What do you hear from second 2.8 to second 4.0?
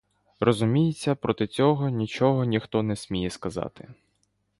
не сміє сказати.